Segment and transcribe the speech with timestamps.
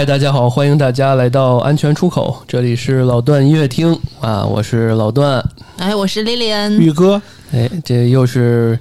[0.00, 5.44] 嗨，大家好，欢迎大家来到安全出口，这里是老段音乐厅啊，我是老段，
[5.76, 7.20] 哎，我是丽丽恩，宇哥，
[7.52, 8.78] 哎，这又是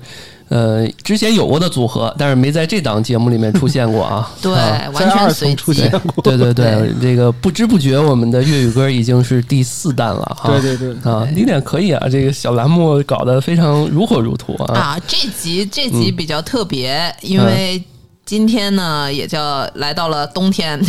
[0.47, 5.89] 呃之前有过的组合，但是没在这档节目里面出现过啊， 对，完全随机，
[6.23, 17.83] 对对对，这个不知不觉我们的粤语歌已经是第四弹了，对对对，啊，李丽可以啊，这个小栏目搞得非常如火如荼啊，啊，这集这集比较特别，因为。
[18.29, 20.79] 今天呢，也叫来到了冬天，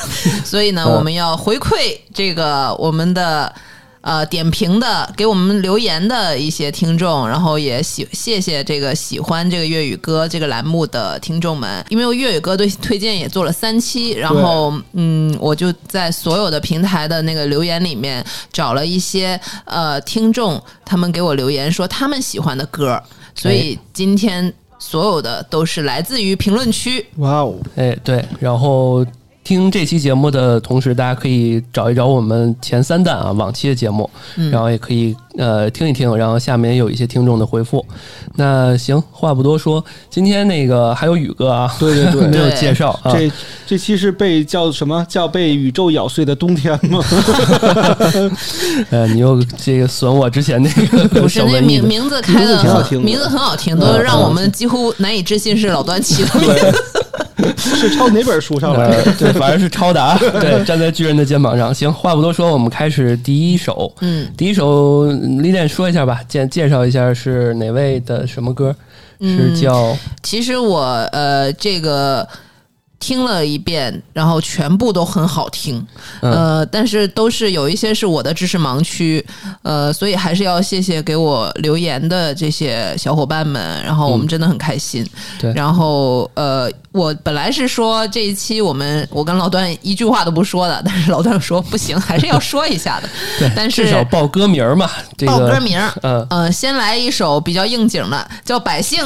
[0.44, 3.50] 所以呢，我们要回馈这个我们的
[4.02, 23.02] 呃点评的给我们留言的一些听众，然后也喜谢谢这个喜欢这个粤语歌这个栏目的听众们，因为粤语歌对推荐也做了三期，然后嗯，我就在所有的平台的那个留言里面找了一些呃听众，他们给我留言说他们喜欢的歌，
[23.34, 24.52] 所以今天。
[24.80, 27.04] 所有的都是来自于评论区。
[27.18, 29.06] 哇哦，哎，对，然后。
[29.50, 34.08] 听这期节目的同时，大家可以找一找我们前三弹啊往期的节目，
[34.52, 37.84] 然后也可以呃听一听，然后下面有一些听众的回复。
[38.36, 42.96] 那行，话不多说，今天那个还有宇哥啊，对对对， 没有介绍。
[43.06, 43.28] 这
[43.66, 47.02] 这期是被叫什么叫被宇宙咬碎的冬天吗？
[48.90, 56.30] 呃，你又这个损我之前那个不是那名名字开的挺好听，名字很好听，都让我们几乎难以置信是老段起的。
[57.56, 59.12] 是抄哪本书上来的？
[59.18, 60.02] 对，反正是抄的。
[60.02, 60.16] 啊。
[60.20, 61.74] 对，站在巨人的肩膀上。
[61.74, 63.90] 行，话不多说，我们开始第一首。
[64.00, 68.74] 嗯，第一首，李典说一下吧，介介绍一下是哪位的什么歌？
[69.20, 69.94] 是叫……
[70.22, 70.80] 其实我
[71.12, 72.26] 呃，这个。
[73.00, 75.84] 听了一遍，然后全部都很好听，
[76.20, 79.24] 呃，但是都是有一些是我的知识盲区，
[79.62, 85.04] 呃，所以还是要谢谢给我留言的这些小伙伴们，然后我们真的很开心。
[85.40, 93.08] 对，然后呃，我本来是说这一期我们我跟老段一句话都不说的，但是老段说不行，还是要说一下的。
[93.38, 94.88] 对，但是至少报歌名嘛，
[95.26, 95.80] 报歌名。
[96.02, 99.02] 嗯嗯，先来一首比较应景的，叫《百姓》。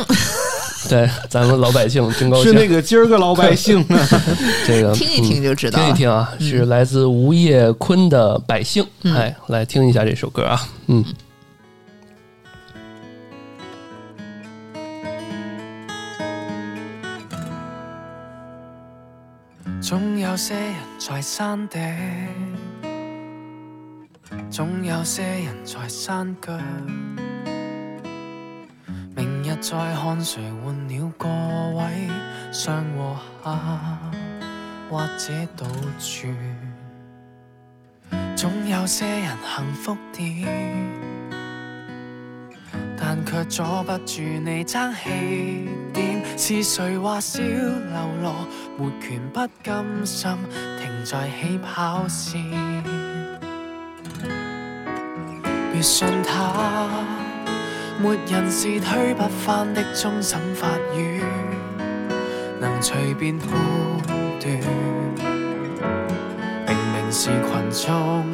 [0.87, 2.47] 对，咱们老百姓真高兴。
[2.53, 3.84] 是那个今儿个老百姓。
[4.67, 8.85] 这个听一听就知道，听一听啊，是来自吴业坤的《百姓》，
[9.15, 11.05] 哎，来听一下这首歌啊，嗯。
[19.81, 21.79] 总有些人在山顶，
[24.51, 26.53] 总有些人在山脚，
[29.15, 31.29] 明日再看谁换了个
[31.77, 32.15] 位。
[32.57, 32.85] 上
[33.43, 33.99] 和下，
[34.89, 35.67] 或者倒
[35.99, 36.37] 转，
[38.37, 40.45] 总有些人幸福点，
[42.97, 46.23] 但却阻不住你争起点。
[46.39, 47.73] 是谁话小流
[48.23, 48.47] 落，
[48.79, 50.31] 没权不甘心
[50.79, 52.41] 停在起跑线？
[55.73, 56.89] 别信他，
[58.01, 61.21] 没人是推不翻的终审法院。
[62.61, 63.49] 能隨便判
[64.41, 64.61] 断。
[66.67, 68.25] 明明是群眾，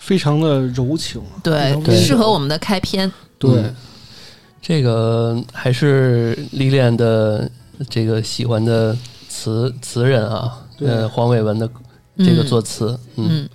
[0.00, 3.10] 非常的柔情，对，适合我们的开篇。
[3.38, 3.62] 对，
[4.60, 7.48] 这个还是历练的
[7.88, 8.96] 这个喜欢的
[9.28, 11.68] 词词人啊，呃，黄伟文的
[12.18, 12.98] 这个作词。
[13.16, 13.46] 嗯，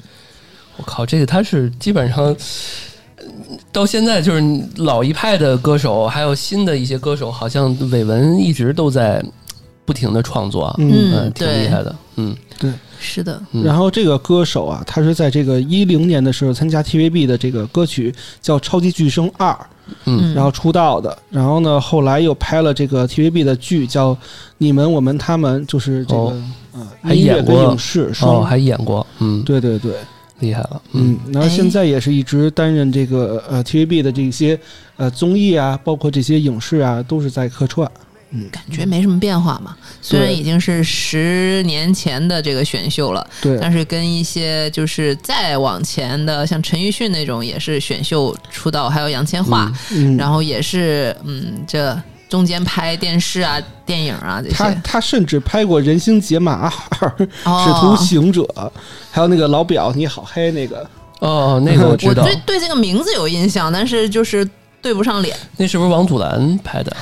[0.78, 2.34] 我靠，这个他是基本上
[3.72, 9.22] 到现在就是老一派的歌手，还有新的一些歌手，好像伟文一直都在
[9.84, 12.72] 不停的创作，嗯，挺厉害的，嗯，对。
[13.06, 19.50] 是的，然后这个歌手啊，他是在这个一零年的时候参加 TVB 的这个歌曲叫《超级巨声二》，
[20.06, 21.16] 嗯，然后出道的。
[21.30, 24.12] 然后呢，后来又拍了这个 TVB 的剧叫
[24.58, 26.42] 《你们我们他们》，就是这个
[27.04, 29.94] 还演过，跟影视哦，还演过，嗯，对对对，
[30.40, 31.16] 厉害了，嗯。
[31.32, 34.60] 然后现在也是一直担任这个呃 TVB 的这些
[34.98, 37.90] 呃综艺啊，包括这些影视啊，都是在客串。
[38.32, 39.76] 嗯，感觉没什么变化嘛。
[40.02, 49.72] 虽然已经是十年前的这个选秀了，对，但是跟一些就是再往前的，像陈奕迅那种也是选秀出道，还有杨千嬅，
[50.18, 54.56] 然后也是嗯，这中间拍电视啊、电影啊这些。
[54.56, 57.08] 他他甚至拍过《人星解码二》，
[57.80, 58.42] 《徒行者》，
[59.12, 60.88] 还有那个老表你好黑那个
[61.20, 62.24] 哦，那个我知道。
[62.24, 64.48] 我对对这个名字有印象，但是就是
[64.82, 65.38] 对不上脸。
[65.58, 66.96] 那是不是王祖蓝拍的？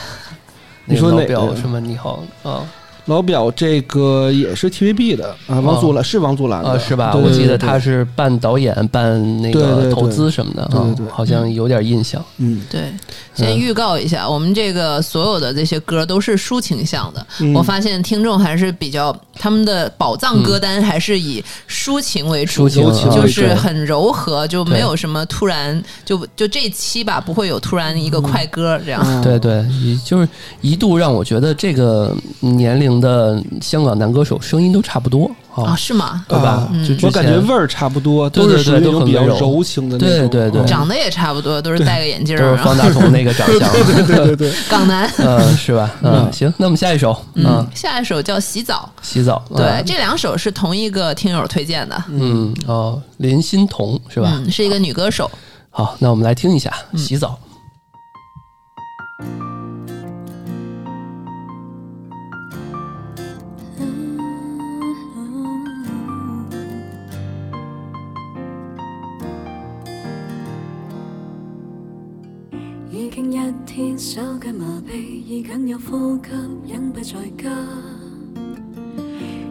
[0.85, 1.79] 你说表什么？
[1.79, 2.67] 你好啊？
[3.05, 7.13] 老表，这个也是 TVB 的啊，王祖蓝是王祖蓝啊，是吧？
[7.15, 12.23] 我记得他是办导演、办那个投资什么的啊，好像有点印象。
[12.37, 12.93] 嗯，对。
[13.35, 17.25] 先预告一下，我们这个所有的这些歌都是抒情向的。
[17.53, 25.53] 我发现听众还是比较，他们的宝藏歌单还是以抒情为主，就是很柔和，就没有什么突然。
[26.05, 29.21] 就就这期吧，不会有突然一个快歌这样。
[29.21, 29.65] 对对，
[30.05, 30.27] 就是
[30.61, 32.92] 一度让我觉得这个年龄。
[32.99, 35.75] 的香港男歌手声音都差不多啊？
[35.75, 36.25] 是吗？
[36.27, 36.67] 对吧？
[36.87, 40.29] 就我感觉味儿差不多，都是对，都比较柔情的那种。
[40.29, 43.71] 对对对，长得也差不多，都是戴个眼镜是方大同那个长相。
[43.71, 45.89] 对对对对， 港男，嗯，是吧？
[46.01, 49.43] 嗯，行，那我们下一首，嗯，下一首叫《洗澡》，洗澡。
[49.55, 52.03] 对，这两首是同一个听友推荐的。
[52.09, 54.31] 嗯，哦，林欣彤是吧？
[54.45, 55.29] 嗯，是一个女歌手。
[55.69, 57.37] 好，那我们来听一下《洗澡》。
[74.05, 76.29] 手脚麻痹，已仅有呼吸，
[76.65, 77.49] 隐不在家。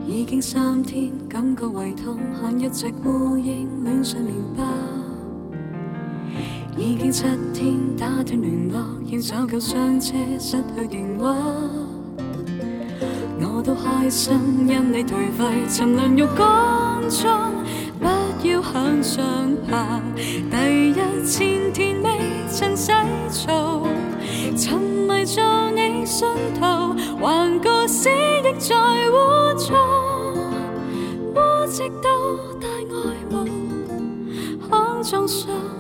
[0.07, 4.63] 已经三天，感觉胃痛，看一只乌蝇恋上面包。
[6.77, 7.23] 已经七
[7.55, 11.35] 天，打断联络，要上救上车，失去电话。
[13.41, 14.35] 我都开心，
[14.69, 17.31] 因你颓废，沉沦浴缸中，
[17.99, 18.07] 不
[18.47, 19.25] 要向上
[19.67, 19.99] 爬。
[20.51, 22.19] 第一千天未
[22.51, 22.93] 曾洗
[23.47, 23.82] 澡。
[24.57, 26.61] 沉迷做你信徒，
[27.21, 28.77] 还觉死亦在
[29.11, 30.33] 污糟，
[31.35, 33.49] 污渍都带爱慕，
[34.71, 35.72] 肮脏上。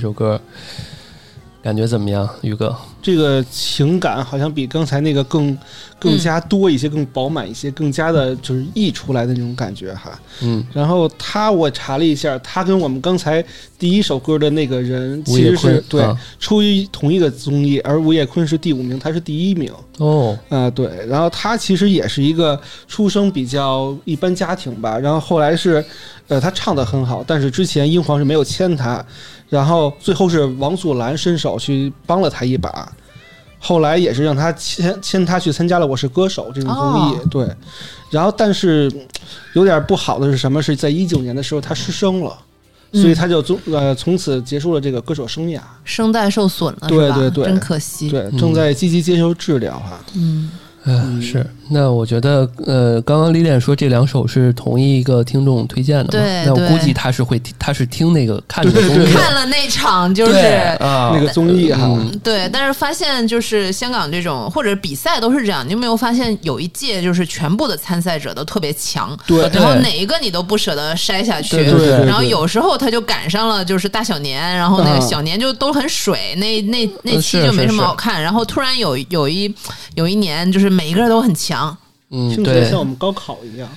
[0.00, 0.40] 这首歌
[1.62, 2.74] 感觉怎么样，宇哥？
[3.02, 5.56] 这个情感好像比刚才那个更
[5.98, 10.18] 更加多一些，更饱满一些，更加的就是溢出来的那种感觉哈。
[10.42, 13.44] 嗯，然后他我查了一下，他跟我们刚才
[13.78, 16.02] 第一首歌的那个人其实是对，
[16.38, 20.38] 出于同一个综艺，而吴叶坤是第五名，他是第一名哦。
[20.48, 25.84] 啊，对，然后他其实也是一个出生比较一般家庭吧，然后后来是
[26.28, 29.04] 呃他唱的很好，但是之前英皇是没有签他，
[29.50, 32.90] 然后最后是王祖蓝伸手去帮了他一把。
[33.62, 37.46] 后来也是让他签签他去参加了《我是歌手》这种综艺，对。
[38.08, 38.90] 然后，但是
[39.52, 40.60] 有点不好的是什么？
[40.62, 42.36] 是在一九年的时候他失声了，
[42.92, 45.60] 所以他就从呃从此结束了这个歌手生涯。
[45.84, 48.08] 声带受损了，对对对，真可惜。
[48.08, 50.00] 对，正在积极接受治疗哈。
[50.16, 50.50] 嗯。
[50.84, 51.44] 嗯，是。
[51.72, 56.44] 那我觉得，呃，刚刚李练说这两首是同一个听众推荐的，对。
[56.44, 60.36] 那我估计他是会，他是听那个 看的，看了那场就是
[60.80, 61.86] 啊那个综艺哈。
[62.24, 69.16] 对，但是发现就是香港这种或者比赛都是这样，你有没有发现有一届就是全部的参赛者都特别强，
[69.52, 71.56] 然后哪一个你都不舍得筛下去，
[72.04, 78.20] 然后有时候他就赶上了就是大小年，然后那个小年就都很水，那那那期就没什么好看。
[78.20, 79.54] 然后突然有有一
[79.94, 80.69] 有一年就是。
[80.70, 81.76] 每一个人都很强，
[82.10, 83.68] 嗯，对，像我们高考一样。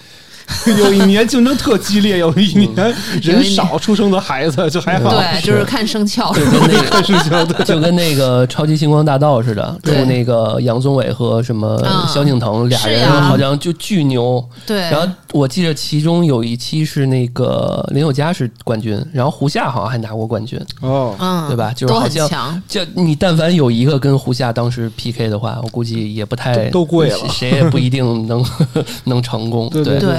[0.77, 5.09] 有一年竞争特激烈，有一年人少出生的孩子就还好。
[5.11, 6.31] 对，就是看生肖。
[6.89, 14.43] 看生对，就跟那个《超级星光大道》似的，出那个杨宗纬和什么萧敬腾俩人，好像就巨牛。
[14.65, 14.81] 对。
[14.89, 20.59] 然后我记得其中有一期是那个林宥嘉是冠军，然后胡夏好像还拿过冠军。
[20.81, 21.73] 哦，嗯，对吧？
[21.75, 27.17] 就是好像就你但凡有一个跟胡夏当时 PK 的话，我估计也不太都跪了。
[27.29, 28.45] 谁也不一定能
[29.05, 29.69] 能成功。
[29.69, 30.17] 对对。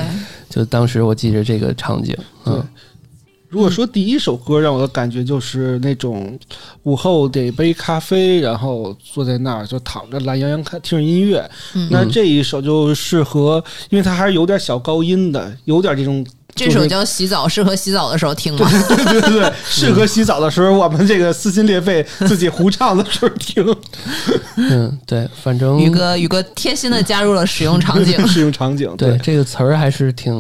[0.54, 2.62] 就当时我记着这个场景，嗯，
[3.48, 6.38] 如果说第一首歌让我的感觉就是那种
[6.84, 11.50] 午后得杯咖啡，然后坐在那儿就躺着懒洋洋看听着音乐，
[11.90, 16.24] 那这一首就适合，因为它还是有点小高音的，有点这种。
[16.54, 18.68] 这首叫《洗澡》，适合洗澡的时候听吗？
[18.88, 23.64] 对对对对，适合洗澡的时候，我们这个撕心裂肺自己胡唱的时候听。
[24.56, 28.92] 嗯，对，反正宇哥宇哥贴心的加入了使用场景， 使用场景。
[28.96, 30.32] 对这个词儿还是挺，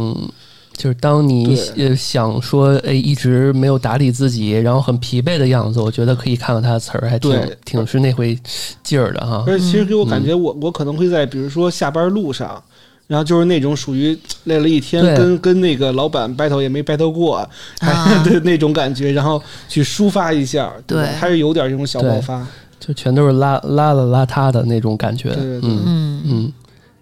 [0.76, 8.38] 就是当你呃想说哎，一直没有打理自己，然后很疲惫的样子，我觉得可以看看他的词儿，还挺挺是那回
[8.84, 9.44] 劲儿的哈。
[9.58, 12.62] 其实给我感觉，我我可能会在比如说下班路上。
[13.06, 17.48] 然后就是那种属于累了一天，跟跟那个老板 battle 也没 battle 过，
[18.24, 22.46] 对那种感觉，然后去抒发一下，对，还是有点这种小爆发，
[22.80, 26.52] 就全都是拉拉了邋遢的那种感觉，嗯嗯。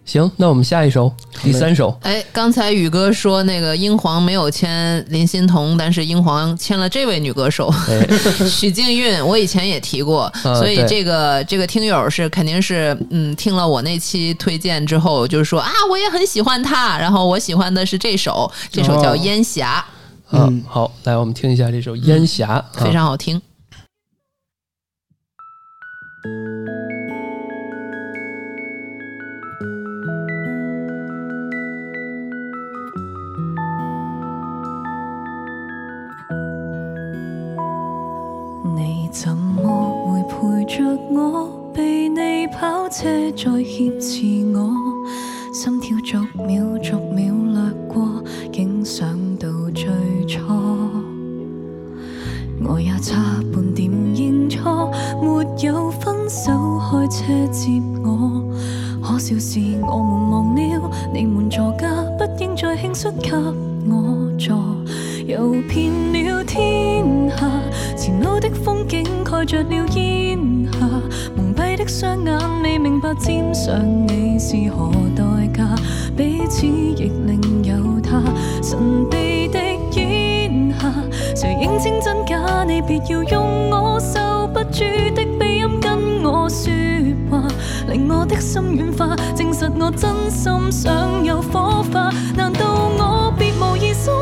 [0.04, 1.12] 行，那我们下一首，
[1.44, 1.96] 第三首。
[2.02, 7.72] 哎，刚才宇哥说那个英皇没有签林欣彤，但是英皇签了这位女歌手，
[8.50, 9.24] 许静韵。
[9.24, 19.84] 我以前也提过，所以这个这个听友是肯定是嗯听了我那期推荐之后，就是说啊我也很喜欢她，然后我喜欢的是这首，这首叫《烟霞》。
[20.34, 23.40] 嗯，好，来我们听一下这首《烟霞》，非常好听。
[41.14, 44.24] 我被你跑车再挟持，
[44.56, 44.72] 我
[45.52, 49.84] 心跳逐秒逐秒掠过，竟想到最
[50.26, 50.38] 初，
[52.64, 53.20] 我也差
[53.52, 54.90] 半点认错，
[55.20, 56.50] 没有分手
[56.90, 58.42] 开车接我。
[59.06, 61.88] 可笑是我们忘了你们座驾，
[62.18, 63.32] 不应再轻率给
[63.86, 64.56] 我坐，
[65.26, 67.50] 游遍了天下，
[67.98, 70.51] 前路的风景盖着了烟。
[71.74, 75.66] 你的双眼未明白沾上你是何代价，
[76.14, 78.22] 彼此亦另有他，
[78.62, 79.58] 神秘的
[79.94, 80.92] 烟霞，
[81.34, 82.62] 谁认清真假？
[82.64, 86.70] 你别要用我受不住的鼻音跟我说
[87.30, 87.42] 话，
[87.88, 92.10] 令我的心软化，证实我真心想有火花。
[92.36, 94.12] 难道我别无异心，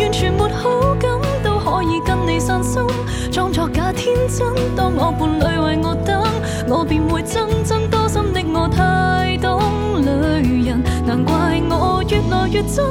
[0.00, 1.10] 完全没好感
[1.42, 2.82] 都可以跟你散心，
[3.30, 6.23] 装作假天真，当我伴侣为我等。
[6.66, 9.60] 我便会憎憎多心的我太懂
[10.00, 12.82] 女人，难怪我越来越憎，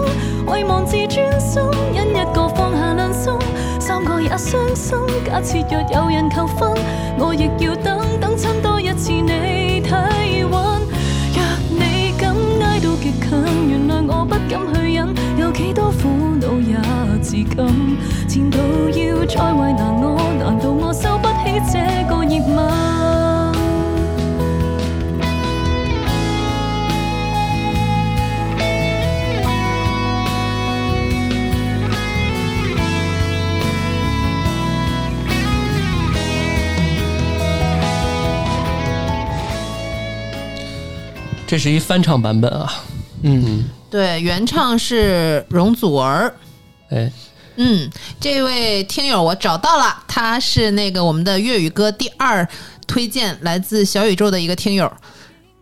[0.56, 1.62] 遗忘自尊心，
[1.94, 3.34] 因一个放下两心，
[3.80, 4.96] 三个也伤心。
[5.25, 6.70] 假设若有人求婚，
[7.18, 10.53] 我亦要等等亲多一次你体温。
[11.34, 12.36] 若你敢
[12.70, 15.08] 挨到极近，原谅我不敢去忍，
[15.39, 16.77] 有几多苦恼也
[17.22, 17.98] 自禁。
[18.30, 23.23] 前度要再为难我，难道我受不起这个热吻？
[41.54, 42.84] 这是一翻唱版本啊，
[43.22, 46.34] 嗯，对，原唱是容祖儿，
[46.90, 47.12] 哎，
[47.58, 47.88] 嗯，
[48.20, 52.50] 这位听友我找到了，他是那个我们的粤语歌第二
[52.88, 54.92] 推荐，来自小宇宙的一个听友，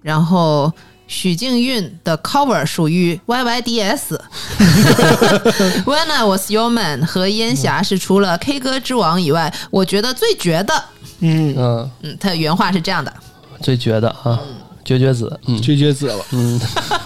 [0.01, 0.71] 然后
[1.07, 4.63] 许静韵的 cover 属于 Y Y D S，When
[6.09, 10.85] I Was Your Man 和烟霞是除了 K 歌之王以外，我觉得最绝的，
[11.19, 13.11] 嗯嗯嗯，他的原话是这样的，
[13.61, 14.39] 最绝的啊。
[14.83, 16.25] 绝绝子，绝绝子了。
[16.31, 16.59] 嗯，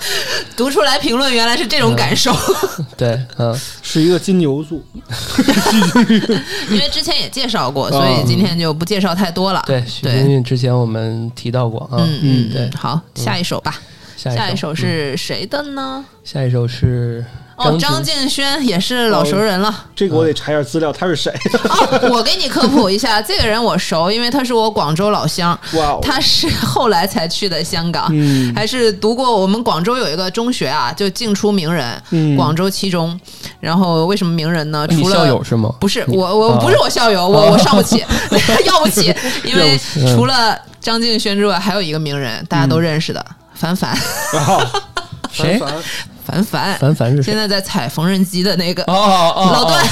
[0.56, 2.32] 读出来评论原来是这种感受。
[2.98, 4.80] 对，嗯，是一个金牛座，
[6.70, 9.64] 因为之前也介绍过，所以今天就不介绍太多了。
[9.68, 13.80] 对，对，之前我们提到过嗯嗯，对，好，下一首吧。
[14.18, 16.04] 下一首是谁的呢？
[16.24, 17.24] 下一首是。
[17.58, 19.74] 哦，张敬轩也是老熟人了。
[19.96, 21.32] 这个我得查一下资料，他是谁？
[22.10, 25.58] 我给你科普一下，这个人我熟，因为他是我广州老乡。
[25.74, 28.14] 哇，他是后来才去的香港，
[28.54, 33.18] 还是读过我们广州有一个中学啊，就进出名人，广州七中。
[33.62, 34.86] 然后为什么名人呢？
[34.90, 35.74] 除了校友是吗？
[35.80, 38.00] 不是，我我不是我校友，我我上不起，
[38.68, 39.16] 要不起。
[39.46, 39.80] 因为
[40.14, 43.98] 除了张敬轩之外，还有一个名人大家都认识的，凡凡。
[45.32, 45.60] 谁？
[46.26, 49.84] 凡凡，凡凡是现在在踩缝纫机的那个老段。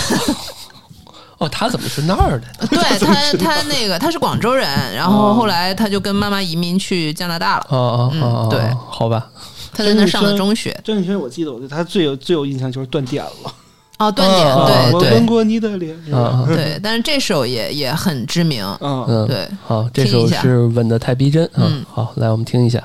[1.40, 2.46] 哦，他怎么是那儿的？
[2.68, 3.14] 对 他，
[3.54, 7.66] 他那个他是广州人，然后后来他就跟妈妈移民去加拿大了。
[7.70, 8.60] 哦哦哦，对，
[8.90, 9.30] 好吧，
[9.74, 10.76] 他在那上的中学。
[10.84, 13.32] 郑宇轩，我记得，我对他最有最有印象就是断电了。
[14.00, 14.56] 哦，断点
[14.92, 15.12] 对对。
[15.16, 15.96] 吻过你的脸，
[16.48, 19.48] 对，但是这首也也很知名，嗯，对。
[19.68, 22.82] 好，这首是吻的太逼真，嗯，好，来我们听一下。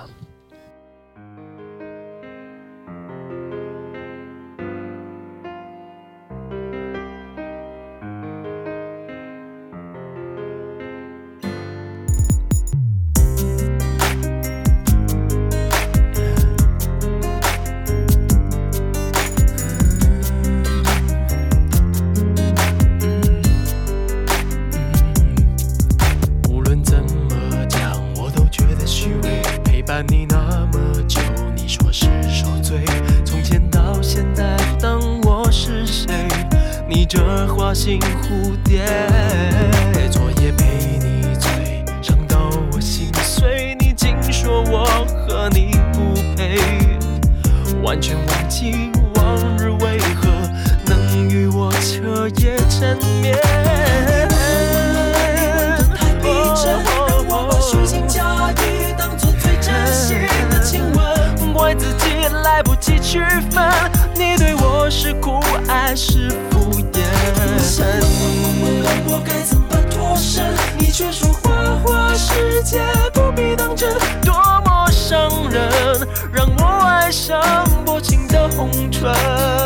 [66.00, 67.00] 是敷衍。
[67.40, 67.84] 我想，
[69.10, 70.48] 我该怎么脱身？
[70.78, 71.50] 你却说花
[71.82, 72.80] 花世界
[73.12, 74.32] 不必当真，多
[74.64, 77.42] 么伤人，让我爱上
[77.84, 79.57] 薄情的红唇。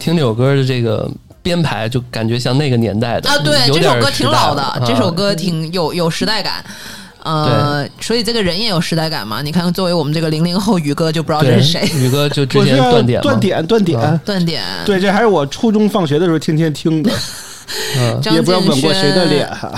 [0.00, 1.08] 听这首歌的这个
[1.42, 6.64] 编排，就感觉像那个年代的啊，对，这首歌挺老的，这首歌挺有有时代感，
[7.22, 9.42] 呃，所以这个人也有时代感嘛。
[9.42, 14.62] 你看，作为我们这个零零后宇哥就不知道这是谁，宇哥就直接断点，断点，断点，断点。
[14.86, 17.12] 对，这还是我初中放学的时候天天听的。
[18.20, 18.92] 张敬轩，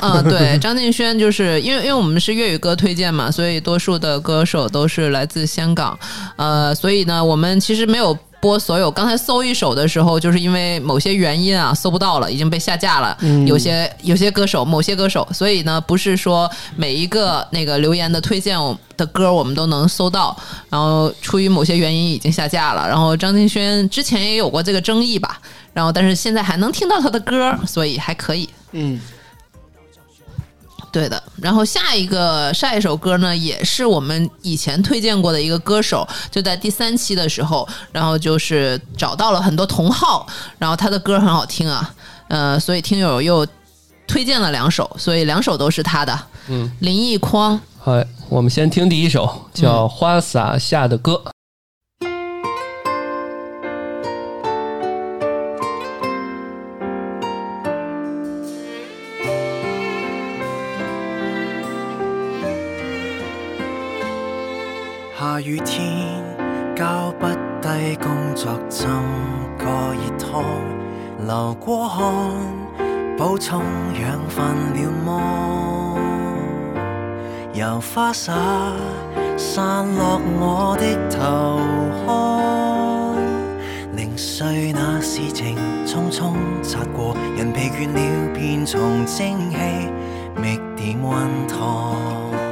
[0.00, 5.98] 嗯，对， 张敬轩就是因为因为我们是粤语歌推荐嘛，所以多数的歌手都是来自香港，
[6.36, 8.16] 呃，所以呢，我们其实没有。
[8.42, 13.16] 播所有刚才搜一首的时候，就是因为某些原因啊，搜不到了，已经被下架了。
[13.46, 18.58] 有些有些歌手，某些歌手，所以呢，不是说每一个那个留言的推荐
[18.96, 20.36] 的歌我们都能搜到，
[20.68, 22.88] 然后出于某些原因已经下架了。
[22.88, 25.40] 然后张敬轩之前也有过这个争议吧，
[25.72, 28.48] 然后但是现在还能听到他的歌，所以还可以。
[28.72, 28.98] 嗯。
[30.92, 40.26] 对的，然后下一个下一首歌呢，也是我们以前推荐过的一个歌手，就在第三期的时候，然后就是找到了很多同好，
[40.58, 41.94] 然后他的歌很好听啊，
[42.28, 43.44] 呃，所以听友又
[44.06, 51.22] 推荐了两首，所以两首都是他的，嗯，林奕匡，哎，我们先听第一首叫花洒下的歌。
[65.44, 66.22] 雨天
[66.76, 67.26] 交不
[67.60, 68.86] 低工作，浸
[69.58, 70.44] 个热汤，
[71.26, 72.06] 流过汗，
[73.18, 73.60] 补充
[74.00, 75.20] 养分了么？
[77.54, 78.32] 油花洒
[79.36, 81.58] 散落我的头
[82.06, 89.90] 壳，零碎那事情匆匆擦过，人疲倦了便从蒸汽
[90.40, 91.12] 觅点温
[91.48, 92.51] 烫。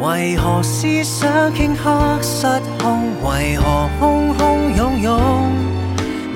[0.00, 2.46] 为何思想顷刻失
[2.80, 3.22] 控？
[3.22, 5.20] 为何空空涌涌？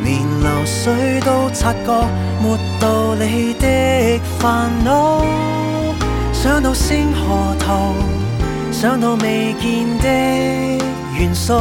[0.05, 2.09] 连流水都察觉
[2.43, 5.25] 没道理的烦恼。
[6.35, 7.73] 想到星河图，
[8.71, 10.85] 想到未见的
[11.19, 11.55] 元素，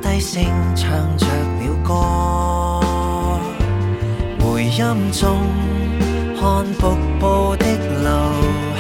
[0.02, 0.42] 低声
[0.74, 1.94] 唱着了歌，
[4.46, 5.38] 回音中
[6.38, 8.10] 看瀑布的流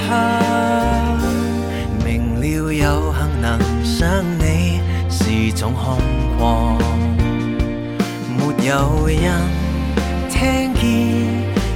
[0.08, 0.10] 香，
[2.04, 5.98] 明了有幸能想你是种空
[6.38, 6.78] 旷，
[8.36, 8.72] 没有
[9.06, 9.28] 人
[10.30, 10.80] 听见，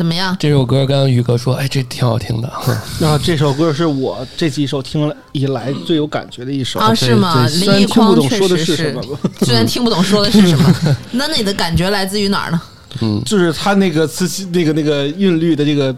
[0.01, 0.35] 怎么样？
[0.41, 2.51] 这首歌刚刚宇哥说，哎，这挺好听的。
[3.01, 6.81] 那这首歌是我这几首听了以来最有感觉的一首。
[6.81, 7.45] 啊，是吗？
[7.47, 9.03] 虽然听不懂说的是什么，
[9.43, 12.59] 虽然听不懂说的是什么，那你的感觉来自于哪儿呢？
[13.03, 15.95] 嗯，就是它那个吸，那个那个韵律的这个。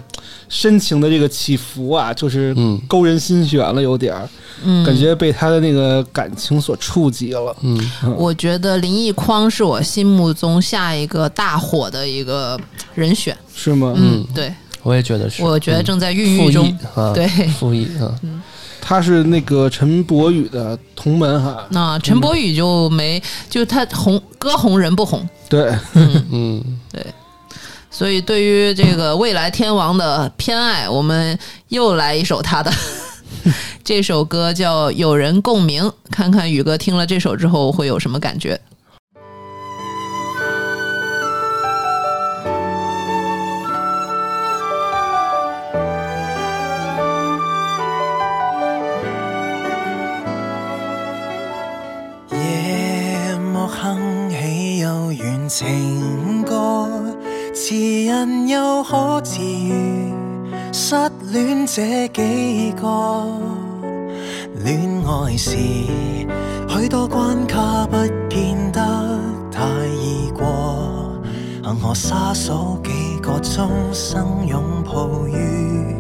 [0.53, 2.55] 深情的这个起伏啊，就是
[2.87, 4.29] 勾人心弦了，有点儿，
[4.85, 7.57] 感觉被他的那个感情所触及了。
[8.19, 12.61] 我觉得林奕匡是我心目中下一个大火的一个
[12.95, 13.95] 人选，是吗？
[13.97, 16.79] 嗯，对，我也觉得是，我觉得正在孕育中，
[17.15, 17.27] 对，
[17.59, 18.15] 傅艺啊，
[18.79, 26.63] 他是那个陈柏宇的同门哈，那陈柏宇就没，就他红歌红人不红，对，嗯，
[26.93, 27.03] 对。
[27.93, 32.73] 所以，对于这个未来天王的偏爱，我们又来一首他的
[33.85, 38.59] 这首歌，叫《有人共鸣》，看看宇哥听了这首之后会有什么感觉。
[52.31, 55.92] 夜幕哼起有远情。
[58.13, 60.13] 人又可治愈，
[60.71, 60.95] 失
[61.33, 63.23] 恋这几个
[64.63, 65.57] 恋爱时，
[66.69, 67.97] 许多关卡不
[68.29, 68.81] 见得
[69.51, 69.65] 太
[69.99, 70.47] 易过。
[71.65, 75.97] 恒河沙数几个终生，拥抱于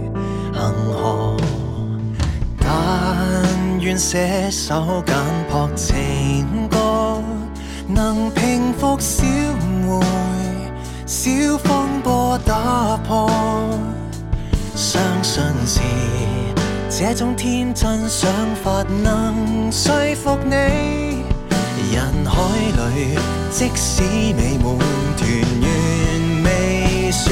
[0.52, 1.34] 恒河。
[2.60, 5.14] 但愿写首简
[5.50, 6.76] 朴情歌，
[7.88, 10.41] 能平复小妹。
[11.04, 11.30] 小
[11.64, 13.28] 风波打破，
[14.76, 15.80] 相信是
[16.88, 20.54] 这种天真想法能说服你。
[21.94, 23.18] 人海里，
[23.50, 24.02] 即使
[24.34, 24.78] 美满
[25.16, 25.28] 团
[25.60, 27.28] 圆未算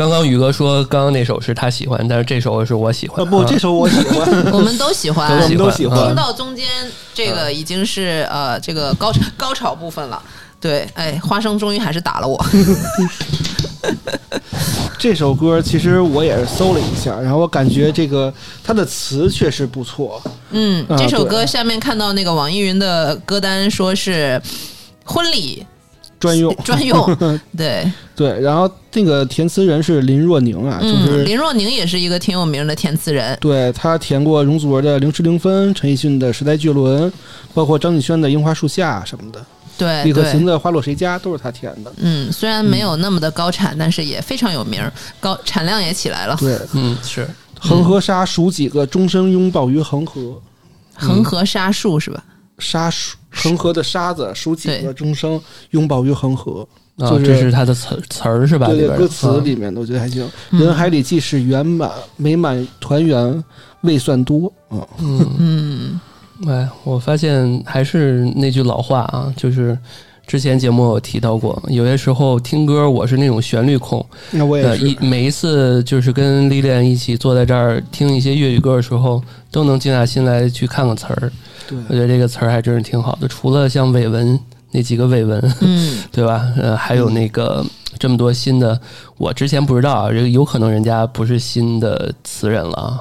[0.00, 3.22] 刚刚宇哥说，刚刚那首是他喜欢，但是这首是我喜欢。
[3.28, 6.06] 不，这首我喜欢， 我们都喜欢， 我们都喜欢。
[6.06, 6.66] 听到中间
[7.12, 10.18] 这个已经是呃，这个高潮高潮部分了。
[10.58, 12.42] 对，哎，花生终于还是打了我。
[14.98, 18.32] 这首歌其实我也是搜了一下，然后我感觉这个
[18.64, 20.20] 它的词确实不错。
[20.52, 24.40] 嗯，这首歌下面看到那个网易云的歌单说是
[25.04, 25.66] 婚礼。
[26.20, 27.16] 专用专用，
[27.56, 37.10] 对对，然后那个填词人是林若宁啊，就是林若宁也是一个挺有名的填词人，对他填过容祖儿的《零时零分》，陈奕迅的《时代巨轮》，
[37.54, 39.42] 包括张敬轩的《樱花树下》什么的，
[39.78, 44.78] 对李克勤的《花落谁家》都是他填的，嗯，虽然没有那么的高产，但是也非常有名，
[45.18, 47.26] 高产量也起来了，对，嗯，是
[47.58, 50.38] 恒河沙数几个，终身拥抱于恒河，
[50.96, 52.22] 恒河沙数是吧？
[52.60, 52.90] 沙
[53.32, 56.66] 恒河的沙子，数几个钟声，拥抱于恒河。
[56.98, 58.66] 啊，这是他的词词儿是吧？
[58.66, 60.28] 对对，歌词里面我觉得还行。
[60.50, 63.42] 人海里，即使圆满美满团圆，
[63.80, 64.52] 未算多。
[64.70, 64.86] 嗯
[65.38, 66.00] 嗯。
[66.46, 69.76] 哎，我发现还是那句老话啊，就是。
[70.30, 74.04] 之前节目我提到过，有些时候听歌，我是那种旋律控。
[74.30, 74.94] 那我也是。
[75.00, 81.32] 每一次就是跟丽莲一起坐在这儿听一些粤语歌的时候，都能静下心来去看个词儿。
[81.66, 84.38] 对，我觉得这个词儿还真是挺好的，除了像伟文
[84.70, 86.46] 那几个伟文，嗯， 对吧？
[86.56, 87.66] 呃，还有那个
[87.98, 88.80] 这么多新的。
[89.20, 92.98] 我之前不知道啊，这个有可能人家不是新的词人了啊，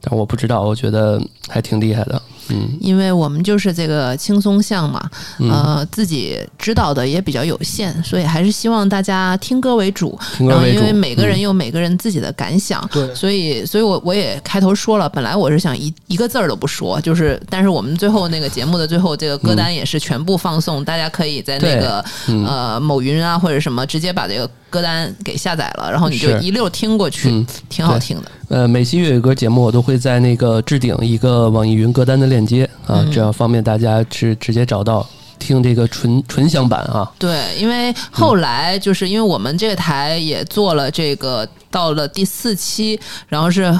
[0.00, 22.04] 但我不知道，我觉得还挺厉害的，嗯，因为我们就是这个轻松向嘛，呃，自己知道的也比较有限，所以还是希望大家听歌为主，然后因为每个人有每个人自己的感想，对，所以，所以我我也开头说了，本来我是想一一个字儿都不说，就是，但是我们最后那个节目的最后这个歌单也是全部放送，大家可以在那个
[22.46, 24.48] 呃某云啊或者什么直接把这个。
[24.70, 28.30] 歌单给下载了，然后你就一溜听过去，挺好听的。
[28.48, 35.06] 呃，每期粤语歌节目，我都会在那个置顶一个网易云歌单的链接啊，这样方便大家去直接找到
[35.38, 37.10] 听这个纯纯享版啊。
[37.18, 42.98] 对，因为后来就是因为我们这个台也做了这个，到了第四期，
[43.28, 43.74] 然后是。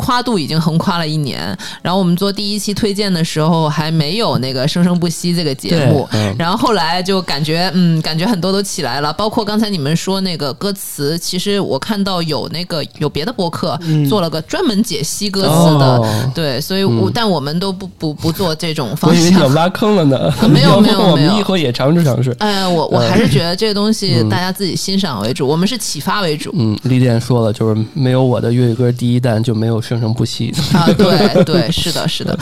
[0.00, 6.08] 跨度已经横跨了一年，然后我们做第一期推荐的时候还没有那个《生生不息》这个节目，
[6.38, 22.34] 然后后来就感觉嗯，感觉很多都起来了，包括刚才你们说那个歌词，其实我看到有那个有别的播客做了个专门解析歌词的，对，所以我、但我们都不不不做这种方向，我以为想挖坑了呢， 没有没有没有，以后也尝试尝试。
[22.38, 26.50] 哎，我我还是觉得这个东西大家自己欣赏为主，我们是启发为主。
[26.58, 29.78] 嗯，李健说了，就是没有我的粤语歌第一弹就没有。
[29.90, 30.86] 生生不息啊！
[30.86, 32.32] 对对，是的，是的。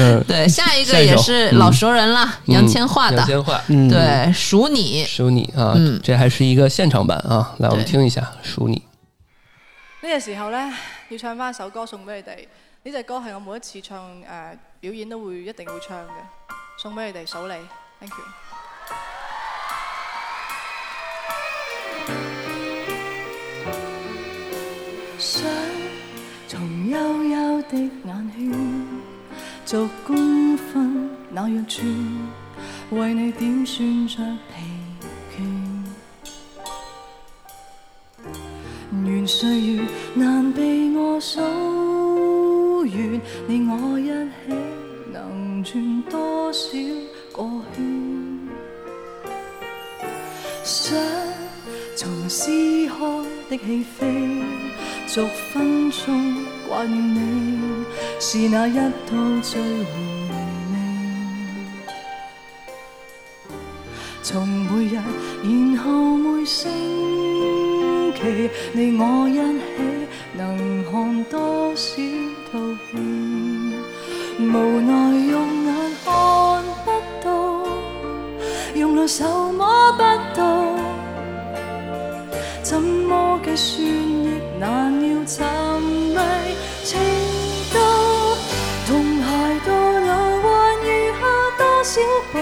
[0.00, 3.22] 嗯，对，下一个也是老熟人了，杨千嬅的。
[3.24, 5.76] 千嬅，对，数你，数你啊！
[6.02, 7.54] 这还是一个现场版啊！
[7.58, 8.82] 来，我们听一下数你。
[10.02, 10.58] 呢个时候呢，
[11.10, 12.92] 要唱翻一首歌送俾你哋。
[12.92, 13.96] 呢只歌系我每一次唱
[14.28, 16.10] 诶表演都会一定会唱嘅，
[16.82, 17.54] 送俾你哋数你
[18.00, 18.24] ，Thank you。
[25.22, 25.44] 数。
[26.90, 28.52] 幽幽的眼圈，
[29.64, 31.86] 逐公分那样转，
[32.90, 34.16] 为你点算着
[34.48, 34.54] 疲
[38.26, 38.28] 倦。
[39.06, 39.82] 愿岁月
[40.14, 41.40] 难被我数
[42.82, 42.88] 完，
[43.46, 44.52] 你我一起
[45.12, 46.76] 能转多少
[47.32, 48.50] 个圈？
[50.64, 50.92] 想
[51.96, 52.96] 从撕开
[53.48, 54.42] 的戏飞，
[55.06, 56.49] 逐分钟。
[56.70, 57.84] 怀念你，
[58.20, 59.92] 是那一套最回
[60.70, 61.92] 味。
[64.22, 66.70] 从每日，然后每星
[68.14, 71.96] 期，你我一起，能看多少
[72.52, 72.58] 套
[72.92, 73.02] 片？
[74.38, 77.68] 无奈用眼看不到，
[78.76, 79.98] 用两手摸不
[80.36, 80.89] 到。
[82.62, 85.44] 怎么计算亦难料，沉
[85.82, 86.14] 迷
[86.84, 86.98] 情
[87.72, 87.80] 到
[88.86, 91.20] 同偕到老，还余下
[91.56, 91.98] 多少
[92.32, 92.38] 步？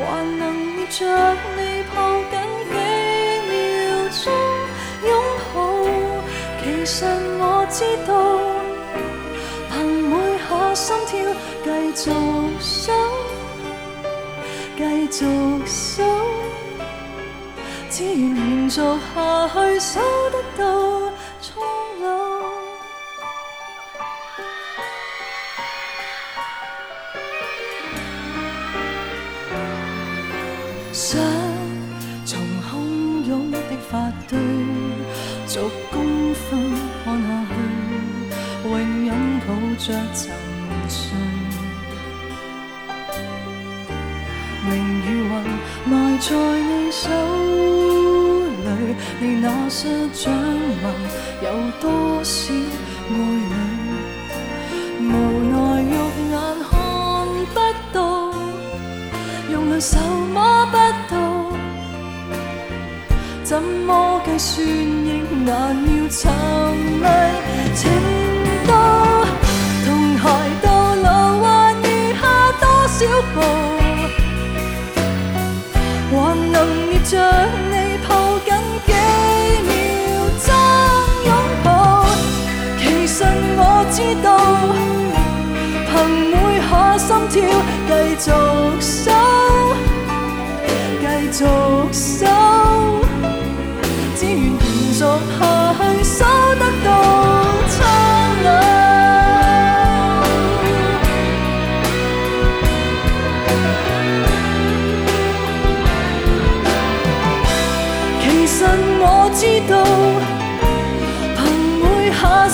[0.00, 0.04] 还
[0.36, 0.42] 能
[0.76, 0.98] 握着
[1.56, 1.60] 你
[1.94, 1.96] 抱
[2.28, 2.34] 紧
[2.70, 2.72] 几
[3.50, 3.52] 秒
[4.22, 4.22] 钟
[5.08, 5.10] 拥
[5.54, 5.56] 抱？
[6.60, 6.96] 其实
[7.38, 8.10] 我知道，
[9.70, 9.72] 凭
[10.08, 11.12] 每下心跳
[15.14, 16.02] 继续数，继续数。
[17.96, 20.00] 只愿延续下去，守
[20.32, 21.13] 得到。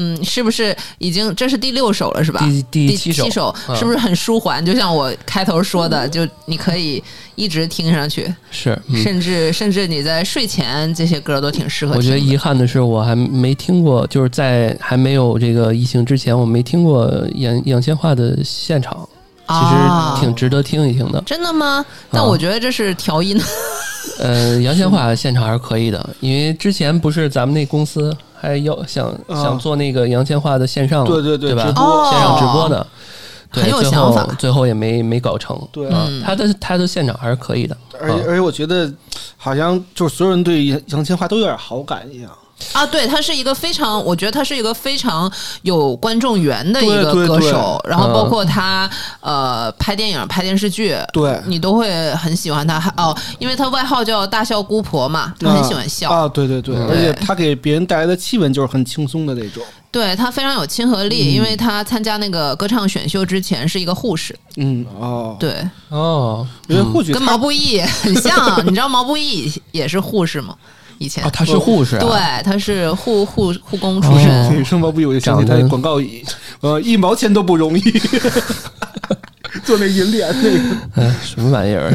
[0.00, 2.40] 嗯，是不是已经这是第六首了，是吧？
[2.70, 4.64] 第第七首是不是很舒缓？
[4.64, 7.02] 就像我开头说的，就你可以
[7.34, 11.96] 一直听上去是，甚至甚至你在睡前这些歌都挺适合。
[11.96, 18.96] 我觉得遗憾的是，我还没听过，就是在还没有这个疫情之前，我没听过杨杨千嬅的现场，
[19.48, 21.20] 其实挺值得听一听的。
[21.26, 21.84] 真的吗？
[22.12, 23.36] 但我觉得这是调音。
[24.20, 28.16] 呃，杨千嬅现场还是可以的，因为之前不是咱们那公司。
[28.40, 32.86] 还要想想做那个杨千嬅的线上对对对直播线上直播的，
[33.50, 35.60] 很有想法，最后也没没搞成。
[35.72, 35.88] 对，
[36.24, 37.76] 他的他的现场还是可以的。
[38.00, 38.90] 而而且我觉得，
[39.36, 42.30] 好像就是所有人对杨杨千嬅都有点好感一样。
[42.72, 45.30] 啊，对，他是一个非常，我觉得他是一个非常
[45.62, 48.88] 有观众缘的一个歌手，然后包括他
[49.20, 52.78] 呃拍电影、拍电视剧，对，你都会很喜欢他。
[52.96, 56.28] 哦，因为他外号叫大笑姑婆嘛，他很喜欢笑啊。
[56.28, 59.62] 对对对，而且他给别人带来的气氛就是很轻松的那种。
[59.90, 64.36] 对他非常有亲和力，因为他参加那个歌唱选秀之前是一个护士。
[64.56, 65.56] 嗯哦，对
[65.88, 70.54] 哦，因为护士跟毛不易很像， 你知道毛不易也是护士吗？
[70.98, 72.08] 以前，啊，他是护士，对，
[72.44, 74.50] 他是护护护工出身。
[74.54, 75.98] 这说不不，有就想起他广告，
[76.60, 77.80] 呃，一毛钱都不容易
[79.64, 80.28] 做那银脸
[80.94, 81.90] 那个，什么玩意儿？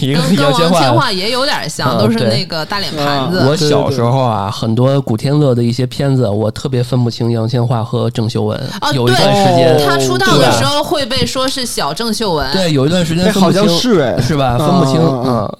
[0.00, 3.40] 个跟杨千嬅也有点像，都是那个大脸盘子。
[3.48, 8.56] 我小时候啊，很多古天乐的一些片子，我特别分不清杨千嬅和郑秀文。
[8.82, 12.46] 哦，有一段时间他出道的时候会被说是小郑秀文。
[12.52, 14.58] 对，有一段时间好像是哎，是吧？
[14.58, 15.50] 分不清，嗯。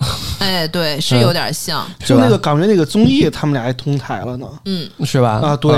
[0.43, 5.40] 哎，对，是有点像，就那个港粤那个综艺，他们俩还通台了呢，嗯，是吧？
[5.40, 5.72] 啊，对，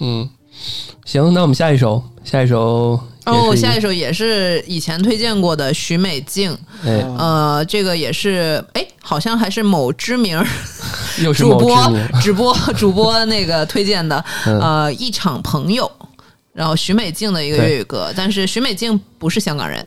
[0.00, 0.26] 嗯，
[1.04, 6.56] 行，那我们下一首，下一首哦，下一首也是以前推荐过的徐美静，
[6.86, 10.42] 哎，呃，这个也是，哎，好像还是某知名
[11.36, 11.92] 主播
[12.22, 15.90] 直播主播那个推荐的，呃，一场朋友，
[16.54, 19.86] 然后徐美静的一个粤语歌，但是徐美静不是香港人。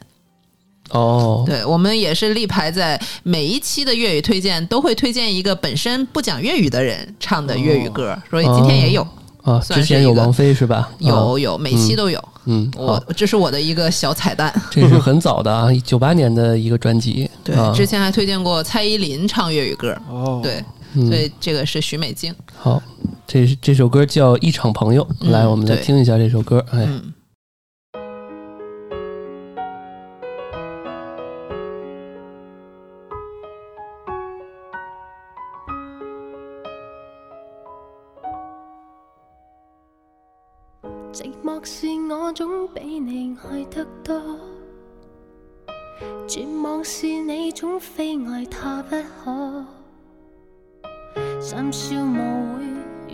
[0.91, 9.05] 哦，对，我们也是力排在每一期的粤语推荐都会推荐一个本身不讲粤语的人唱的粤语歌，所以今天也有
[9.41, 10.89] 啊，之前有王菲是吧？
[10.99, 20.61] 有有，每期都有，嗯，我这是我的一个小彩蛋，这是很早的啊，九八年的一个专辑， 对，之前还推荐过蔡依林唱粤语歌，哦，对，
[21.07, 22.81] 所以这个是许美静，好，
[23.25, 26.85] 这这首歌叫《一场朋友》，来，我们来听一下这首歌，哎。
[41.63, 44.19] 是我总比你爱得多，
[46.27, 49.63] 绝望是你总非爱他不可，
[51.39, 52.63] 三宵无会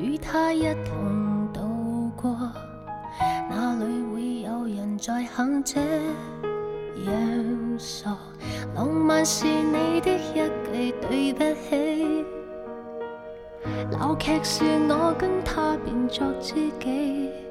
[0.01, 2.39] 与他一同度过，
[3.49, 5.81] 哪里会有人再肯这
[7.05, 8.17] 样傻？
[8.75, 12.25] 浪漫是你的一句对不起，
[13.91, 17.46] 闹剧是我跟他变作知己。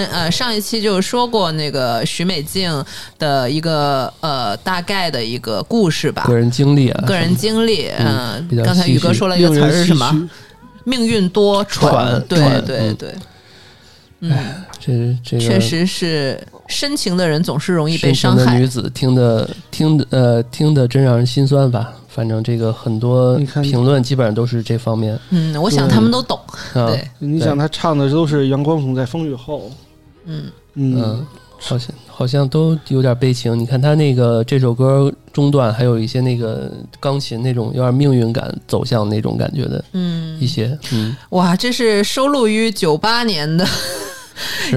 [0.07, 2.83] 呃，上一期就说过那个徐美静
[3.17, 10.29] 的一个呃大概的一个故事吧，个人经历，啊，个人经历，嗯，刚才宇哥说了一个词是什么？
[10.85, 13.13] 命运多舛，对对对。
[14.21, 14.35] 嗯
[14.81, 16.37] 这这个确实是
[16.67, 18.59] 深情的人总是容易被伤害。
[18.59, 21.91] 女子听的听呃听的真让人心酸吧？
[22.09, 25.17] 反正这个很多评论基本上都是这方面。
[25.29, 26.37] 嗯，我想他们都懂。
[26.73, 29.71] 对，你想他唱的都是阳光总在风雨后。
[30.29, 31.25] 嗯嗯，
[31.57, 33.57] 好像好像都有点悲情。
[33.59, 43.65] 你看他那个这首歌中段，还有一些那个钢琴那种有点命运感走向那种感觉的，嗯，一些嗯，哇，这是收录于九八年的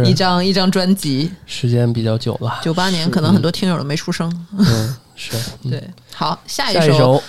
[0.04, 5.36] 一张一张专辑，时间比较久了，九八年可能很多听友都没出生，嗯，是
[5.70, 5.82] 对，
[6.14, 7.22] 好下一首。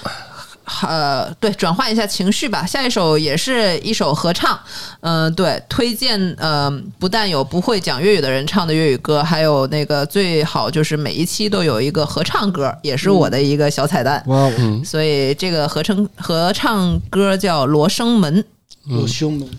[0.84, 2.66] 呃，对，转换一下情绪吧。
[2.66, 4.58] 下一首也是一首合唱，
[5.02, 14.24] 嗯，对，推荐呃，不但有不会讲粤语的人唱的粤语歌，还有那个最好就是每一期都有一个合唱歌，也是我的一个小彩蛋。
[14.28, 14.50] 哇！
[14.86, 18.42] 所以这个合成合唱歌叫《罗生门》，
[18.88, 19.50] 罗生门，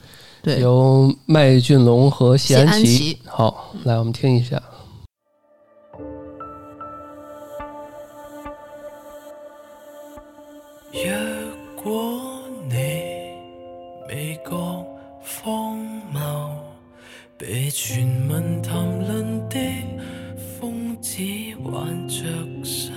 [0.43, 3.19] 对，由麦浚龙和谢安琪。
[3.27, 4.61] 好，来，我们听一下。
[10.95, 11.05] 若
[11.75, 12.21] 果
[12.69, 12.77] 你
[14.09, 14.51] 未觉
[15.43, 15.77] 荒
[16.13, 16.55] 谬，
[17.37, 19.57] 被传闻谈论的
[20.61, 21.19] 疯子
[21.65, 22.23] 挽着
[22.63, 22.93] 手，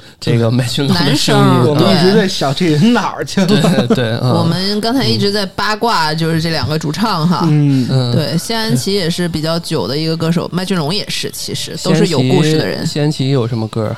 [0.21, 3.41] 这个麦浚龙，男生，我们一直在想这人哪儿去？
[3.41, 3.47] 了。
[3.87, 12.85] 对，我们刚才一直在八卦，就是这两个主唱哈，嗯，对，谢安琪也是比较久的一个歌手，麦浚龙也是，其实都是有故事的人。
[12.85, 13.93] 谢安琪有什么歌？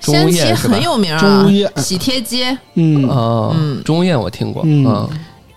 [0.00, 1.44] 谢安琪很有名啊，
[1.80, 2.50] 《喜帖街》。
[2.74, 5.08] 嗯嗯，钟无艳我听过嗯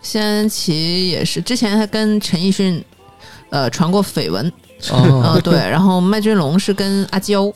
[0.03, 2.83] 谢安琪也是，之前还跟陈奕迅，
[3.49, 4.51] 呃，传过绯闻。
[4.93, 7.51] 嗯，对，然后麦浚龙是跟阿娇。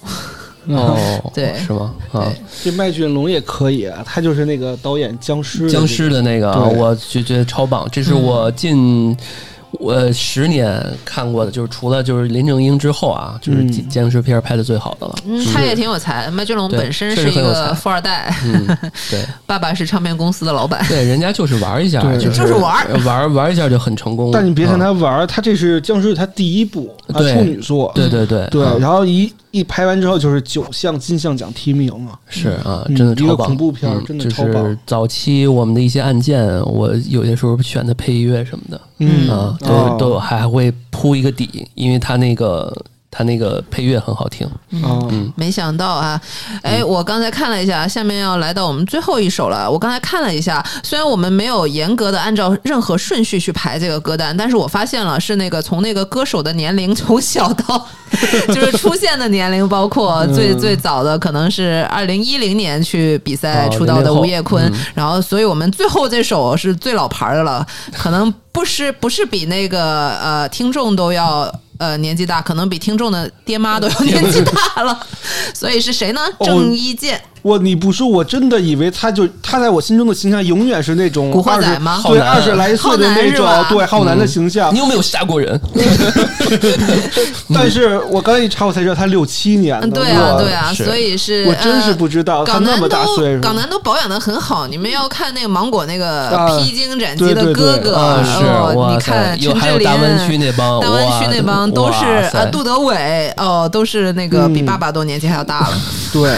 [0.68, 0.98] 哦，
[1.34, 1.94] 对，是吗？
[2.12, 2.32] 啊，
[2.64, 9.16] 这麦浚龙也可以啊，他就是那个导演僵尸僵尸的那个，我就觉得超棒，这是我近。
[9.80, 15.16] 我十年看过的，就是除了就是林正英之后啊，就是僵尸片拍的最好的了。
[15.26, 18.34] 嗯，他也挺有才，麦浚龙本身是一个富二代，
[19.10, 20.84] 对， 爸爸是唱片公司的老板。
[20.88, 24.32] 对，人家就是玩一下，就是玩玩玩一下就很成功。
[24.32, 28.62] 但你别看他玩，他这是僵尸他第一部处女作，对对对对。
[28.80, 33.36] 然后一一拍完之后，就是九项金像奖提名啊，是啊，真的超棒。
[33.38, 34.78] 个恐怖片，真的超棒。
[34.86, 38.80] 早期我们的一些案件，我有些时候选的配乐什么的。
[39.00, 39.28] 嗯，
[39.60, 42.74] 都都还会铺一个底，因为他那个。
[43.18, 46.20] 他那个配乐很好听，嗯，没想到啊，
[46.62, 49.72] 哎，我刚才看了一下，下面要来到我们最后一首了。
[49.72, 57.88] 我刚才看了一下，虽然我们没有严格的按照任何顺序去排这个歌单，但是我发现了是那个从那个歌手的年龄从小到
[58.48, 71.50] 就是出现的年龄，包括最最早的可能是二零一零年去比赛出道的吴叶坤，然后，所以我们最后这首是最老牌的了，可能不是不是比那个呃听众都要。
[71.78, 75.00] 呃，年纪大，可能比听众的爹妈都要 年纪大了，
[75.54, 76.22] 所以是谁呢？
[76.46, 77.22] 郑伊健。
[77.46, 82.02] 我你不说我真的以为他就他在我心中的形象永远是那种古惑仔吗？
[82.08, 85.60] 对二十来岁的那种对浩南的形象，你有没有吓过人？
[87.54, 92.44] 但是我刚一查我才知道他六七年了，对啊对啊，所以是我真是不知道。
[92.44, 92.88] 港南都
[93.44, 99.50] 港男都保养的很好，你们要看那个芒果那个披荆斩棘的哥哥，是哦，你看去
[99.84, 102.04] 大湾区那帮大湾区那帮都是
[102.36, 105.78] 啊，杜德伟哦，都是那个比爸爸都年纪还要大了，
[106.12, 106.36] 对。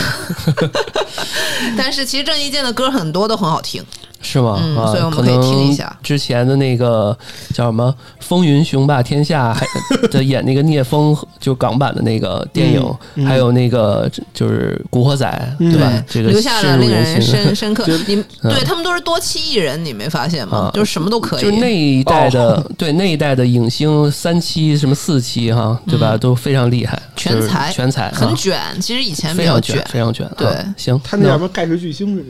[1.77, 3.83] 但是其实郑伊健的歌很多都很好听，
[4.21, 4.57] 是吗？
[4.87, 7.17] 所以我们可以听一下之前的那个
[7.53, 7.91] 叫什么
[8.23, 9.65] 《风云雄霸天下》，还
[10.07, 11.15] 的演那个聂风。
[11.39, 15.25] 就港版的那个电影，还有那个就是《古惑仔》，
[15.71, 15.91] 对吧？
[16.09, 17.85] 这个留下了那个人深深刻。
[18.07, 20.71] 你对他们都是多妻艺人，你没发现吗？
[20.73, 21.41] 就是什么都可以。
[21.41, 26.17] 就那一代的， 对那一代的影星，三期什么四期哈，对吧？
[26.17, 28.59] 都非常厉害，全才，全才，很卷。
[28.81, 30.29] 其实以前非常卷，非常卷。
[30.37, 31.47] 对，行，他那叫什么？
[31.49, 32.29] 盖世巨星是的。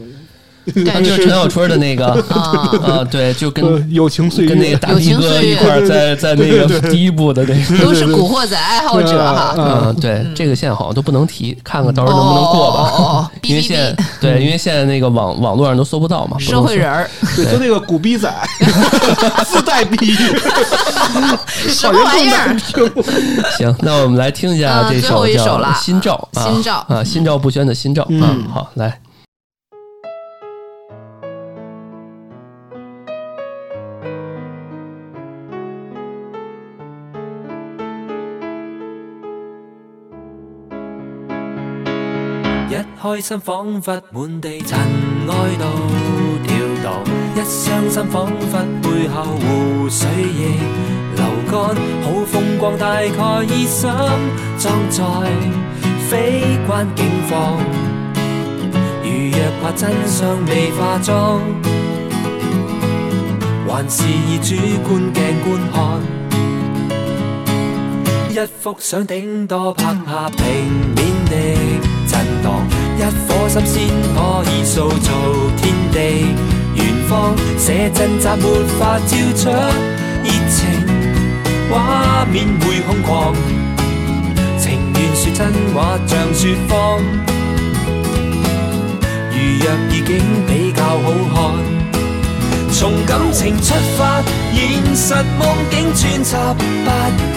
[0.73, 3.63] 就是陈小春的那个啊，对，就跟
[3.93, 9.53] 友情岁月，跟那个大衣哥一块在在那个第一部的那个，都是古惑仔爱好者嘛。
[9.57, 13.31] 嗯，对，这个线好像都不能提，看看到时候能不能过吧。
[13.43, 16.37] 因为现对，因为现在那个网网络上都搜不到嘛。
[16.37, 18.31] 社会人儿，对，就那个古逼仔，
[19.47, 20.13] 自带逼。
[21.69, 22.57] 什么玩意儿，
[23.57, 28.03] 行，那我们来听一下这首《叫《照》，心照啊，心照不宣的心照。
[28.21, 28.99] 啊，好，来。
[43.09, 44.83] 开心仿佛满地尘埃
[45.25, 45.65] 都
[46.43, 46.51] 跳
[46.83, 47.01] 荡，
[47.35, 50.59] 一伤心仿佛背后湖水亦
[51.15, 51.73] 流干。
[52.03, 53.09] 好风光大概
[53.45, 53.89] 已深
[54.57, 55.01] 藏在
[56.09, 57.57] 非关境况，
[59.01, 61.39] 如若怕真相未化妆，
[63.69, 64.53] 还是以主
[64.83, 66.01] 观镜观看，
[68.35, 70.41] 一幅相顶多拍下平
[70.93, 71.01] 面
[71.89, 71.95] 的。
[72.97, 75.11] 一颗心先可以塑造
[75.57, 76.33] 天地，
[76.75, 79.49] 远方写真集没法照出
[80.23, 80.87] 热情，
[81.71, 83.33] 画面会空旷。
[84.57, 86.99] 情愿说真话，像说谎，
[89.29, 91.13] 如若意境比较好
[91.55, 91.86] 看。
[92.79, 94.21] 从感情出发，
[94.53, 96.63] 现实梦境穿插，不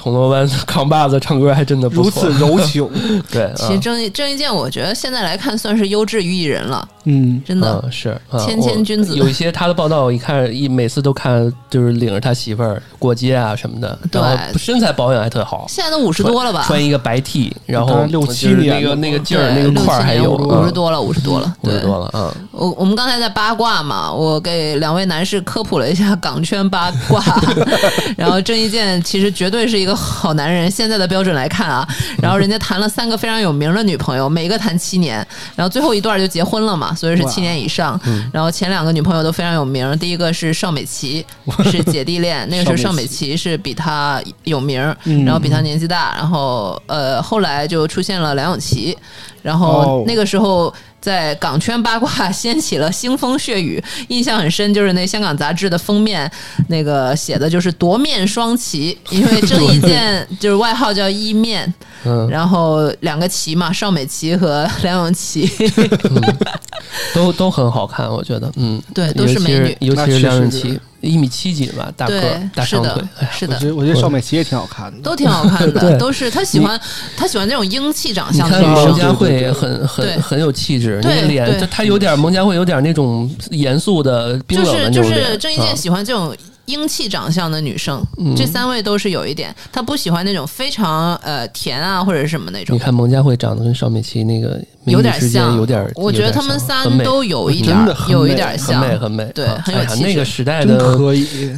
[0.00, 2.88] 铜锣湾 扛把子唱歌还真的如此柔情，
[3.30, 3.52] 对。
[3.54, 6.88] 其实郑郑伊健，我觉得现在来看算是优质女艺人了。
[7.10, 9.16] 嗯，真的是谦谦君子。
[9.16, 13.98] 有一些他的报道，我一看一，每次都看，就是领着他媳妇儿过街啊什么的。
[14.12, 14.22] 对，
[14.56, 15.64] 身材保养还特好。
[15.68, 16.62] 现在都五十多了吧？
[16.64, 20.30] 穿一个白 T，然后六七年那个那个劲儿，那个块儿还有。
[20.34, 22.08] 五十多了，五十多了，五十多了。
[22.14, 27.20] 嗯，我我们刚才在八卦嘛，我给两位男士科普了一下港圈八卦。
[28.16, 31.86] 然后郑伊健其实绝对是一个好男人，现在的标准来看啊。
[32.22, 36.94] 然后人家谈了三个非常有名的女朋友，每个谈七年，然后最后一段就结婚了嘛。
[37.00, 37.98] 所以是七年以上，
[38.30, 41.24] 然后前两个女朋友都非常有名，第一个是邵美琪，
[41.64, 44.78] 是姐弟恋，那个时候邵美琪是比他有名，
[45.24, 48.94] 然后比他年纪大，然后呃后来就出现了梁咏琪，
[49.40, 50.70] 然后那个时候。
[51.00, 56.30] 在港圈八卦掀起了腥风血雨，印象很深，就是那香港杂志的封面，
[56.68, 61.72] 那个写的就是夺面双旗，因为郑伊健就是外号叫一面，
[62.04, 65.50] 嗯，然后两个旗嘛，邵美琪和梁咏琪，
[67.14, 70.78] 都都很好看，我觉得，嗯，对，都是美女，尤其是梁咏琪。
[71.00, 72.20] 一米七几吧，大哥，
[72.54, 76.30] 大长腿，是的，我觉得，我觉得邵美琪也挺好看的，都挺好看的，都是。
[76.30, 76.78] 他喜欢
[77.16, 86.34] 他喜欢那种英气长相的女生，蒙佳慧很很很有气质，个脸，她有点蒙嘉慧有点那种严肃的冰冷的，就是就是郑伊健喜欢这种。
[86.70, 88.00] 英气长相的女生，
[88.36, 92.76] 这三位都是有一点，她不喜欢那种非常呃甜啊或者什么那种。
[92.76, 95.90] 你看，蒙嘉慧长得跟邵美琪那个有点像，有点。
[95.96, 97.76] 我觉得他们三都有一点，
[98.08, 98.80] 有一点像。
[98.86, 100.04] 美很美，对，很有气质。
[100.06, 100.96] 那个时代的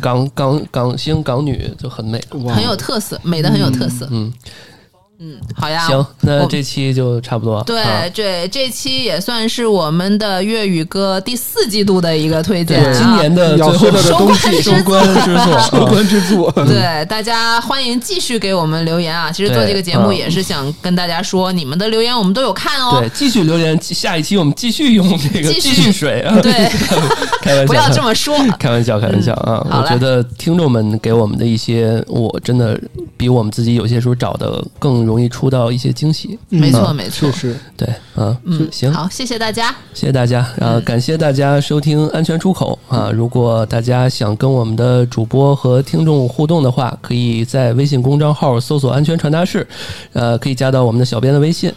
[0.01, 4.33] 港港港星港女就很美，很有特色，美的很有特色，嗯。
[5.25, 7.63] 嗯，好呀，行，那这期就差不多。
[7.63, 7.81] 对，
[8.13, 14.73] 对，这期也算是我们的粤语歌第四季度的一个推荐，今年的最后的收官之
[15.39, 16.51] 作，收官之作。
[16.67, 19.31] 对，大家欢迎继续给我们留言啊！
[19.31, 22.99] 其实做这个节目也是想跟大家说，你们的留言我们都有看哦。
[22.99, 26.37] 对，继续留言，下一期我们继续用这个继续水啊！
[26.43, 26.53] 对，
[27.43, 29.65] 开玩笑，不要这么说，开玩笑，开玩笑啊！
[29.85, 32.77] 我觉得听众们给我们的一些，我真的
[33.17, 35.12] 比我们自己有些时候找的更。
[35.13, 49.67] 容易出到一些惊喜，没错没错，是，对，啊，嗯，行，好，谢谢大家，谢谢大家，啊，感谢大家收听《安全出口》啊，如果大家想跟我们的主播和听众互动的话，可以在微信公众号搜索“安全传达室”，
[50.15, 51.71] 呃，可以加到我们的小编的微信，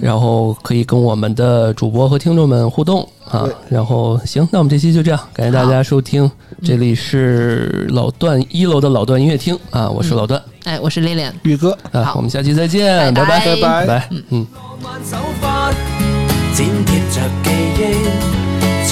[0.00, 6.30] 然后可以跟我们的主播和听众们互动啊，然后行，那我们这期就这样，感谢大家收听，
[6.64, 10.42] 这里是老段一楼的老段音乐厅啊，我是老段。
[10.68, 14.46] 哎，我是烈烈，玉哥啊，我们下期再见，拜拜，拜拜，拜，嗯